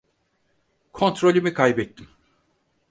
Kontrolümü 0.93 1.53
kaybettim. 1.53 2.07